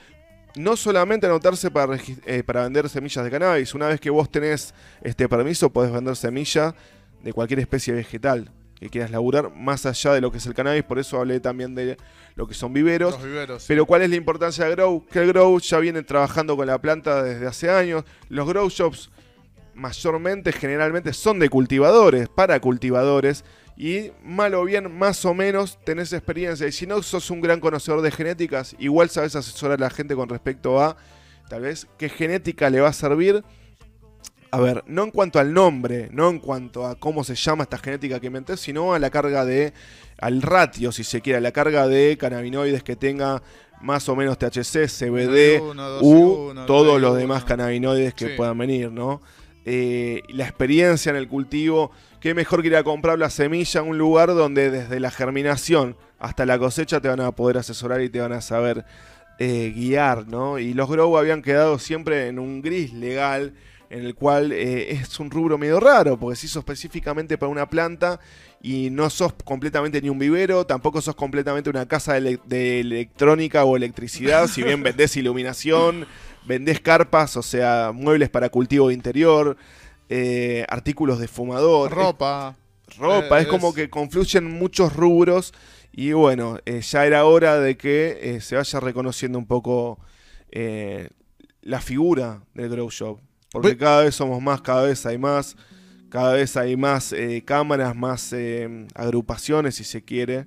[0.56, 3.74] no solamente anotarse para, eh, para vender semillas de cannabis.
[3.74, 6.74] Una vez que vos tenés este permiso, podés vender semilla
[7.22, 10.82] de cualquier especie vegetal que quieras laburar más allá de lo que es el cannabis,
[10.84, 11.98] por eso hablé también de
[12.34, 13.18] lo que son viveros.
[13.68, 15.04] Pero ¿cuál es la importancia de Grow?
[15.04, 18.04] Que el Grow ya viene trabajando con la planta desde hace años.
[18.30, 19.10] Los Grow Shops
[19.74, 23.44] mayormente, generalmente, son de cultivadores, para cultivadores.
[23.80, 26.66] Y mal o bien, más o menos, tenés experiencia.
[26.66, 30.14] Y si no sos un gran conocedor de genéticas, igual sabes asesorar a la gente
[30.14, 30.98] con respecto a,
[31.48, 33.42] tal vez, qué genética le va a servir
[34.50, 37.78] a ver, no en cuanto al nombre, no en cuanto a cómo se llama esta
[37.78, 39.72] genética que inventé, sino a la carga de,
[40.18, 43.42] al ratio, si se quiere, a la carga de cannabinoides que tenga
[43.80, 45.62] más o menos THC, CBD,
[46.02, 49.22] U, todos los demás cannabinoides que puedan venir, ¿no?
[49.64, 53.88] Eh, la experiencia en el cultivo, qué mejor que ir a comprar la semilla en
[53.88, 58.08] un lugar donde desde la germinación hasta la cosecha te van a poder asesorar y
[58.08, 58.84] te van a saber
[59.38, 60.58] eh, guiar, ¿no?
[60.58, 63.54] Y los grow habían quedado siempre en un gris legal
[63.90, 67.68] en el cual eh, es un rubro medio raro, porque se hizo específicamente para una
[67.68, 68.20] planta
[68.62, 73.76] y no sos completamente ni un vivero, tampoco sos completamente una casa de, electrónica o
[73.76, 76.06] electricidad, si bien vendés iluminación,
[76.50, 79.56] vendés carpas, o sea, muebles para cultivo de interior,
[80.08, 81.90] eh, artículos de fumador.
[81.90, 82.56] Ropa.
[82.98, 85.54] ropa, es, como que confluyen muchos rubros
[85.92, 89.98] y bueno, eh, ya era hora de que se vaya reconociendo un poco
[91.62, 93.18] la figura del Grow Shop.
[93.52, 95.56] Porque cada vez somos más, cada vez hay más,
[96.08, 100.46] cada vez hay más eh, cámaras, más eh, agrupaciones, si se quiere.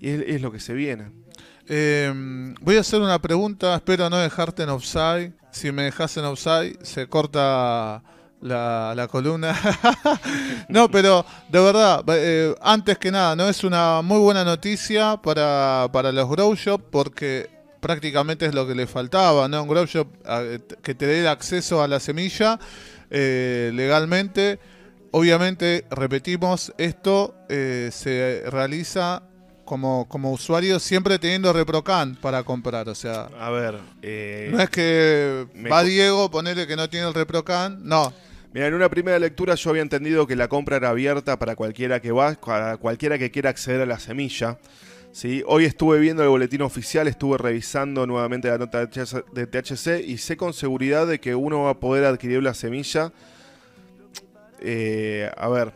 [0.00, 1.10] Eh, y es, lo que se viene.
[2.60, 5.32] voy a hacer una pregunta, espero no dejarte en offside.
[5.50, 8.02] Si me dejas en offside, se corta
[8.40, 9.58] la, la columna.
[10.68, 12.04] no, pero de verdad,
[12.60, 17.58] antes que nada, no es una muy buena noticia para, para los grow shop porque
[17.80, 19.62] prácticamente es lo que le faltaba, ¿no?
[19.62, 20.08] Un grow shop
[20.82, 22.58] que te dé acceso a la semilla
[23.10, 24.58] eh, legalmente.
[25.10, 29.22] Obviamente, repetimos, esto eh, se realiza
[29.68, 32.88] como, como usuario siempre teniendo ReproCan para comprar.
[32.88, 37.12] O sea, a ver, eh, no es que va Diego, ponerle que no tiene el
[37.12, 38.12] ReproCan, no.
[38.54, 42.00] Mira, en una primera lectura yo había entendido que la compra era abierta para cualquiera
[42.00, 44.58] que va, para cualquiera que quiera acceder a la semilla.
[45.12, 45.42] ¿sí?
[45.46, 50.38] Hoy estuve viendo el boletín oficial, estuve revisando nuevamente la nota de THC y sé
[50.38, 53.12] con seguridad de que uno va a poder adquirir la semilla.
[54.60, 55.72] Eh, a ver,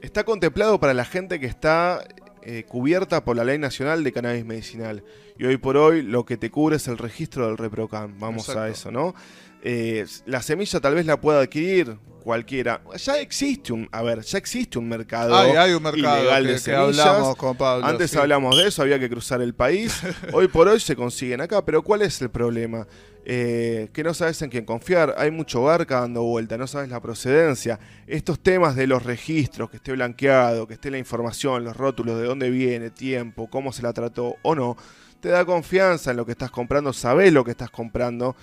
[0.00, 2.02] está contemplado para la gente que está
[2.44, 5.02] eh, cubierta por la Ley Nacional de Cannabis Medicinal.
[5.38, 8.18] Y hoy por hoy lo que te cubre es el registro del ReproCam.
[8.18, 9.14] Vamos a eso, ¿no?
[9.62, 12.82] Eh, la semilla tal vez la pueda adquirir cualquiera.
[12.96, 17.36] Ya existe un, a ver, ya existe un mercado, hay, un mercado ilegal de semillas.
[17.82, 20.02] Antes hablamos de eso, había que cruzar el país.
[20.32, 22.86] hoy por hoy se consiguen acá, pero ¿cuál es el problema?
[23.26, 27.00] Eh, que no sabes en quién confiar, hay mucho barca dando vuelta, no sabes la
[27.00, 27.80] procedencia.
[28.06, 32.26] Estos temas de los registros, que esté blanqueado, que esté la información, los rótulos, de
[32.26, 34.76] dónde viene, tiempo, cómo se la trató o no,
[35.20, 38.36] te da confianza en lo que estás comprando, sabes lo que estás comprando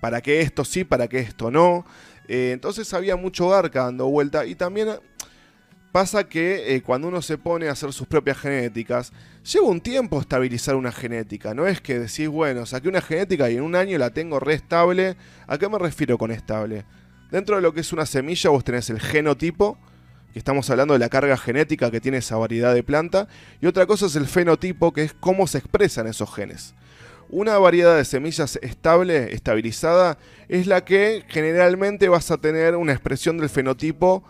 [0.00, 1.84] para qué esto sí, para qué esto no.
[2.28, 5.00] Eh, entonces había mucho garca dando vuelta y también
[5.92, 9.12] pasa que eh, cuando uno se pone a hacer sus propias genéticas,
[9.50, 11.54] lleva un tiempo estabilizar una genética.
[11.54, 15.16] No es que decís, bueno, saqué una genética y en un año la tengo restable.
[15.46, 16.84] ¿A qué me refiero con estable?
[17.30, 19.78] Dentro de lo que es una semilla vos tenés el genotipo,
[20.32, 23.28] que estamos hablando de la carga genética que tiene esa variedad de planta,
[23.60, 26.74] y otra cosa es el fenotipo, que es cómo se expresan esos genes.
[27.30, 30.16] Una variedad de semillas estable, estabilizada,
[30.48, 34.24] es la que generalmente vas a tener una expresión del fenotipo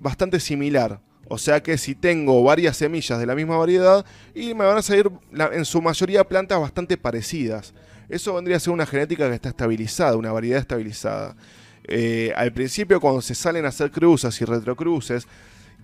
[0.00, 1.00] bastante similar.
[1.28, 4.82] O sea que si tengo varias semillas de la misma variedad y me van a
[4.82, 5.10] salir
[5.52, 7.72] en su mayoría plantas bastante parecidas.
[8.08, 11.36] Eso vendría a ser una genética que está estabilizada, una variedad estabilizada.
[11.84, 15.26] Eh, al principio cuando se salen a hacer cruzas y retrocruces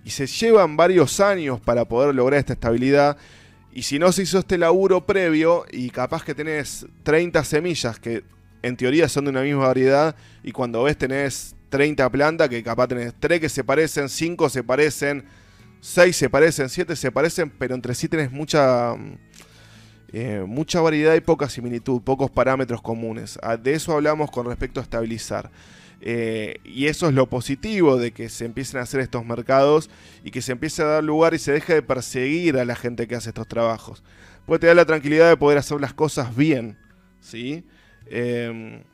[0.05, 3.17] y se llevan varios años para poder lograr esta estabilidad,
[3.77, 8.25] y si no se hizo este laburo previo y capaz que tenés 30 semillas que
[8.63, 12.89] en teoría son de una misma variedad y cuando ves tenés 30 plantas que capaz
[12.89, 15.25] tenés 3 que se parecen, 5 se parecen,
[15.81, 18.95] 6 se parecen, 7 se parecen, pero entre sí tenés mucha,
[20.13, 23.39] eh, mucha variedad y poca similitud, pocos parámetros comunes.
[23.43, 25.51] Ah, de eso hablamos con respecto a estabilizar.
[26.01, 29.89] Eh, y eso es lo positivo de que se empiecen a hacer estos mercados
[30.25, 33.07] y que se empiece a dar lugar y se deje de perseguir a la gente
[33.09, 34.03] que hace estos trabajos.
[34.45, 36.79] Puede te da la tranquilidad de poder hacer las cosas bien.
[37.21, 37.65] ¿Sí?
[38.07, 38.85] Em,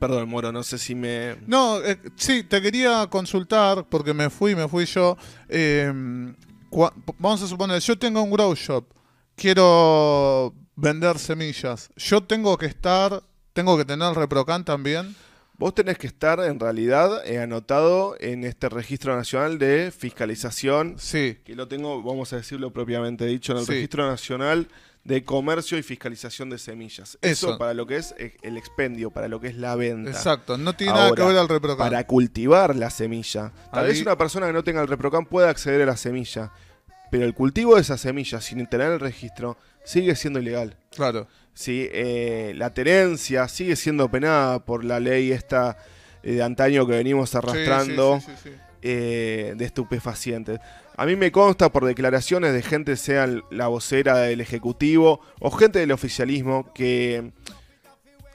[0.00, 1.36] perdón, Moro, no sé si me.
[1.46, 5.16] No, eh, sí, te quería consultar porque me fui, me fui yo.
[5.48, 6.34] Em,
[7.18, 8.86] vamos a suponer, yo tengo un grow shop,
[9.36, 11.90] quiero vender semillas.
[11.96, 15.14] Yo tengo que estar, tengo que tener ReproCan también.
[15.58, 20.94] Vos tenés que estar en realidad eh, anotado en este registro nacional de fiscalización.
[20.98, 21.36] Sí.
[21.44, 24.68] Que lo tengo, vamos a decirlo propiamente dicho, en el registro nacional
[25.04, 27.18] de comercio y fiscalización de semillas.
[27.22, 30.10] Eso, para lo que es eh, el expendio, para lo que es la venta.
[30.10, 31.78] Exacto, no tiene nada que ver al ReproCam.
[31.78, 33.52] Para cultivar la semilla.
[33.72, 36.52] Tal vez una persona que no tenga el ReproCam pueda acceder a la semilla,
[37.10, 40.76] pero el cultivo de esa semilla sin tener el registro sigue siendo ilegal.
[40.94, 41.26] Claro.
[41.54, 41.88] ¿sí?
[41.92, 45.76] Eh, la tenencia sigue siendo penada por la ley esta
[46.22, 48.20] eh, de antaño que venimos arrastrando
[48.82, 50.58] eh, de estupefacientes.
[51.00, 55.78] A mí me consta por declaraciones de gente, sea la vocera del Ejecutivo o gente
[55.78, 57.32] del oficialismo, que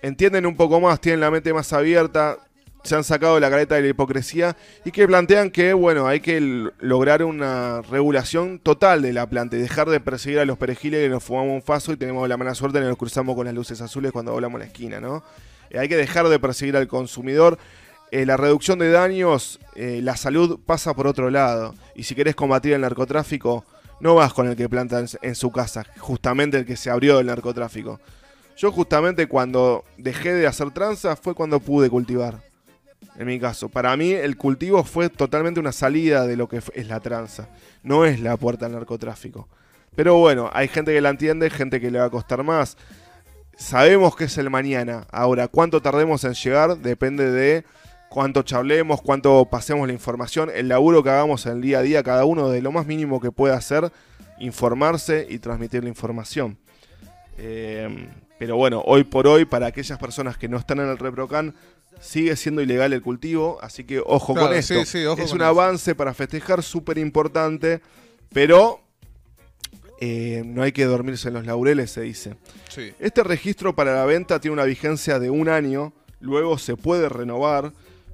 [0.02, 2.40] entienden un poco más, tienen la mente más abierta,
[2.84, 6.42] se han sacado la careta de la hipocresía y que plantean que, bueno, hay que
[6.80, 11.10] lograr una regulación total de la planta y dejar de perseguir a los perejiles que
[11.10, 13.80] nos fumamos un faso y tenemos la mala suerte de nos cruzamos con las luces
[13.80, 15.24] azules cuando volamos la esquina, ¿no?
[15.70, 17.60] Eh, hay que dejar de perseguir al consumidor.
[18.16, 21.76] Eh, la reducción de daños, eh, la salud pasa por otro lado.
[21.96, 23.66] Y si querés combatir el narcotráfico,
[24.00, 27.26] no vas con el que planta en su casa, justamente el que se abrió del
[27.26, 28.00] narcotráfico.
[28.56, 32.40] Yo justamente cuando dejé de hacer tranza fue cuando pude cultivar
[33.18, 33.68] en mi caso.
[33.68, 37.50] Para mí el cultivo fue totalmente una salida de lo que es la tranza.
[37.84, 39.50] No es la puerta al narcotráfico.
[39.94, 42.78] Pero bueno, hay gente que la entiende, gente que le va a costar más.
[43.58, 45.06] Sabemos que es el mañana.
[45.12, 47.66] Ahora, cuánto tardemos en llegar depende de
[48.16, 52.02] cuánto charlemos, cuánto pasemos la información, el laburo que hagamos en el día a día,
[52.02, 53.92] cada uno de lo más mínimo que pueda hacer,
[54.40, 56.58] informarse y transmitir la información.
[57.38, 58.08] Eh,
[58.40, 61.56] pero bueno, hoy por hoy, para aquellas personas que no están en el ReproCan,
[62.00, 64.76] sigue siendo ilegal el cultivo, así que ojo con esto.
[64.76, 67.82] es un avance para festejar súper importante,
[68.32, 68.80] pero
[70.00, 72.36] eh, no hay que dormirse en los laureles, se dice.
[72.98, 75.92] Este registro para la venta tiene una vigencia de un año,
[76.22, 77.74] luego se puede renovar.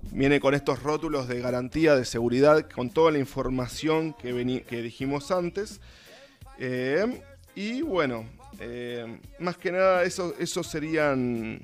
[0.10, 5.32] Viene con estos rótulos de garantía de seguridad, con toda la información que, que dijimos
[5.32, 5.80] antes.
[6.64, 7.22] Eh,
[7.56, 8.26] y bueno,
[8.60, 11.62] eh, más que nada, eso, eso serían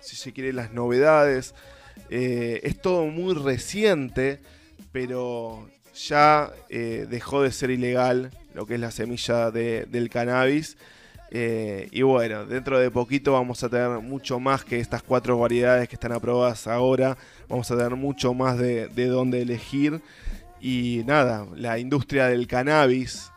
[0.00, 1.54] si se quiere, las novedades.
[2.08, 4.40] Eh, es todo muy reciente,
[4.92, 10.78] pero ya dejó de ser ilegal lo que es la semilla del cannabis.
[11.30, 15.96] Y bueno, dentro de poquito vamos a tener mucho más que estas cuatro variedades que
[15.96, 17.18] están aprobadas ahora.
[17.50, 20.00] Vamos a tener mucho más de, de dónde elegir.
[20.60, 23.30] Y nada, la industria del cannabis,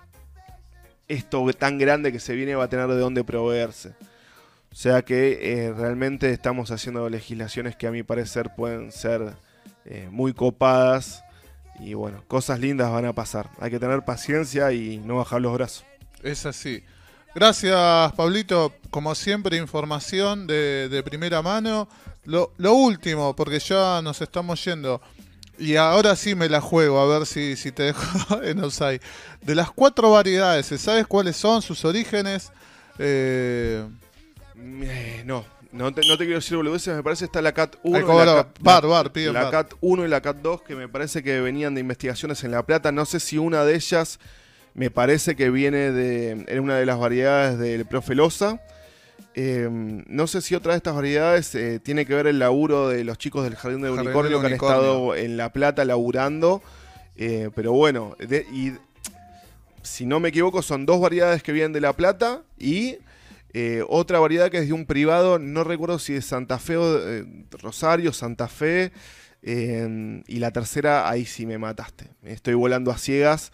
[1.07, 3.89] esto tan grande que se viene, va a tener de dónde proveerse.
[4.71, 9.33] O sea que eh, realmente estamos haciendo legislaciones que a mi parecer pueden ser
[9.85, 11.23] eh, muy copadas.
[11.79, 13.49] Y bueno, cosas lindas van a pasar.
[13.59, 15.85] Hay que tener paciencia y no bajar los brazos.
[16.23, 16.83] Es así.
[17.35, 18.73] Gracias, Pablito.
[18.91, 21.87] Como siempre, información de, primera mano.
[22.25, 25.01] Lo, último, porque ya nos estamos yendo.
[25.57, 28.99] Y ahora sí me la juego, a ver si, si te dejo en Osai.
[29.41, 32.51] De las cuatro variedades, ¿sabes cuáles son sus orígenes?
[32.97, 33.83] Eh,
[34.55, 37.97] eh, no, no te, no te quiero decir boludeces, me parece está la CAT 1
[37.97, 41.23] y la, CAT, bar, bar, la CAT 1 y la CAT 2 que me parece
[41.23, 42.91] que venían de investigaciones en La Plata.
[42.91, 44.19] No sé si una de ellas
[44.73, 48.59] me parece que viene de en una de las variedades del profe Loza.
[49.35, 53.03] Em, no sé si otra de estas variedades eh, tiene que ver el laburo de
[53.03, 56.61] los chicos del Jardín de Unicornio, que han estado en La Plata laburando.
[57.15, 58.15] Eh, pero bueno,
[58.51, 58.73] y
[59.81, 62.97] si no me equivoco, son dos variedades que vienen de La Plata y
[63.53, 66.99] eh, otra variedad que es de un privado, no recuerdo si es Santa Fe o
[67.51, 68.91] Rosario, Santa Fe.
[69.43, 72.07] y la tercera, ahí sí me mataste.
[72.23, 73.51] Estoy volando a ciegas.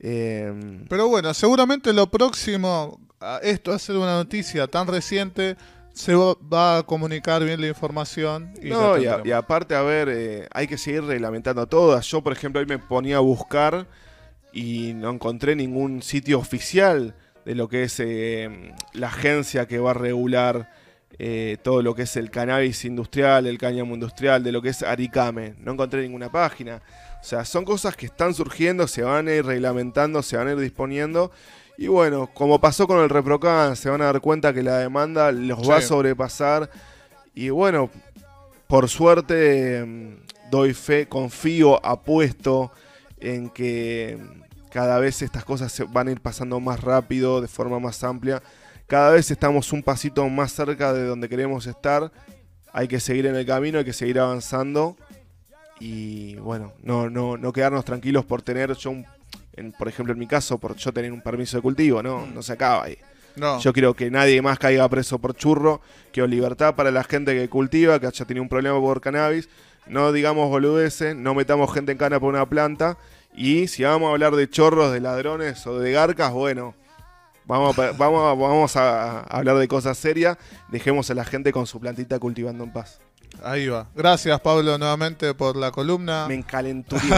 [0.00, 2.98] Pero bueno, seguramente lo próximo,
[3.42, 5.56] esto hace una noticia tan reciente,
[5.92, 8.54] se va a comunicar bien la información.
[8.62, 12.06] Y, no, y, aparte, a ver, eh, hay que seguir reglamentando todas.
[12.06, 13.86] Yo, por ejemplo, hoy me ponía a buscar
[14.52, 19.90] y no encontré ningún sitio oficial de lo que es eh, la agencia que va
[19.90, 20.70] a regular
[21.18, 24.82] eh, todo lo que es el cannabis industrial, el cáñamo industrial, de lo que es
[24.82, 25.54] Aricame.
[25.58, 26.80] No encontré ninguna página.
[27.20, 30.52] O sea, son cosas que están surgiendo, se van a ir reglamentando, se van a
[30.52, 31.30] ir disponiendo.
[31.76, 35.32] Y bueno, como pasó con el ReproCan, se van a dar cuenta que la demanda
[35.32, 36.70] los va a sobrepasar.
[37.34, 37.90] Y bueno,
[38.66, 42.72] por suerte mm, doy fe, confío, apuesto
[43.18, 44.18] en que
[44.70, 48.42] cada vez estas cosas se van a ir pasando más rápido, de forma más amplia.
[48.86, 52.10] Cada vez estamos un pasito más cerca de donde queremos estar.
[52.72, 54.96] Hay que seguir en el camino, hay que seguir avanzando.
[55.80, 59.06] Y bueno, no, no, no quedarnos tranquilos por tener yo un
[59.76, 62.26] por ejemplo, en mi caso, por yo tener un permiso de cultivo, ¿no?
[62.26, 62.34] Mm.
[62.34, 62.98] No se acaba ahí.
[63.60, 65.80] Yo quiero que nadie más caiga preso por churro,
[66.12, 69.48] quiero libertad para la gente que cultiva, que haya tenido un problema por cannabis.
[69.86, 72.98] No digamos boludeces, no metamos gente en cana por una planta.
[73.34, 76.74] Y si vamos a hablar de chorros, de ladrones o de garcas, bueno,
[77.46, 80.36] vamos a, vamos, vamos a hablar de cosas serias.
[80.68, 83.00] Dejemos a la gente con su plantita cultivando en paz.
[83.42, 83.88] Ahí va.
[83.94, 86.26] Gracias, Pablo, nuevamente por la columna.
[86.28, 87.14] Me encalenturió.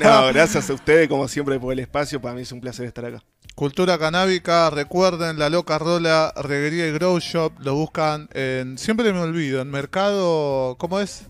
[0.00, 2.20] no, gracias a ustedes, como siempre, por el espacio.
[2.20, 3.22] Para mí es un placer estar acá.
[3.54, 9.20] Cultura canábica, recuerden, La Loca Rola, Reguería y Grow Shop, lo buscan en, siempre me
[9.20, 11.26] olvido, en Mercado, ¿cómo es?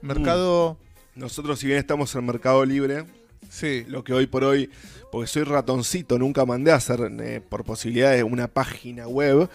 [0.00, 0.78] Mercado...
[0.78, 1.20] Mm.
[1.20, 3.04] Nosotros si bien estamos en Mercado Libre,
[3.50, 3.84] sí.
[3.86, 4.70] lo que hoy por hoy,
[5.10, 9.50] porque soy ratoncito, nunca mandé a hacer eh, por posibilidades una página web,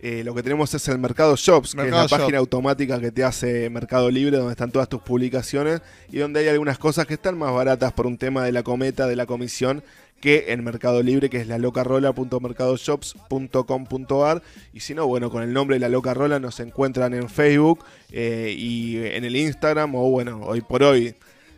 [0.00, 3.24] eh, lo que tenemos es el Mercado Shops, que es la página automática que te
[3.24, 7.36] hace Mercado Libre, donde están todas tus publicaciones y donde hay algunas cosas que están
[7.36, 9.82] más baratas por un tema de la cometa, de la comisión,
[10.20, 14.42] que en Mercado Libre, que es la locarola.mercadoshops.com.ar.
[14.72, 17.84] Y si no, bueno, con el nombre de la Loca Rola nos encuentran en Facebook
[18.12, 21.14] eh, y en el Instagram, o bueno, hoy por hoy,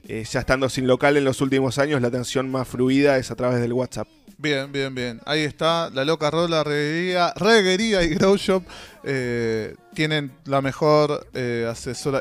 [0.08, 3.34] eh, ya estando sin local en los últimos años, la atención más fluida es a
[3.34, 4.08] través del WhatsApp.
[4.42, 5.20] Bien, bien, bien.
[5.26, 8.62] Ahí está la loca rola, reguería, reguería y grow shop.
[9.04, 11.70] Eh, tienen la mejor eh,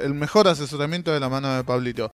[0.03, 2.07] el mejor asesoramiento de la mano de Pablito.